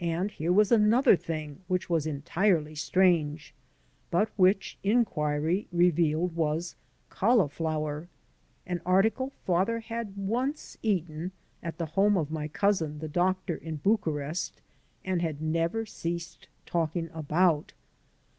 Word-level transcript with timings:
And 0.00 0.30
here 0.30 0.50
was 0.50 0.72
another 0.72 1.14
thing 1.14 1.60
which 1.68 1.90
was 1.90 2.06
entirely 2.06 2.74
strange, 2.74 3.52
but 4.10 4.30
which 4.36 4.78
inquiry 4.82 5.68
revealed 5.70 6.34
was 6.34 6.74
cauli 7.10 7.50
flower— 7.50 8.08
^an 8.66 8.80
article 8.86 9.30
father 9.44 9.80
had 9.80 10.16
once 10.16 10.78
eaten 10.82 11.32
at 11.62 11.76
the 11.76 11.84
home 11.84 12.16
of 12.16 12.30
my 12.30 12.48
cousin, 12.48 12.98
the 13.00 13.08
doctor, 13.08 13.56
in 13.56 13.76
Bucharest 13.76 14.62
and 15.04 15.20
had 15.20 15.42
never 15.42 15.84
ceased 15.84 16.48
talking 16.64 17.10
about. 17.12 17.74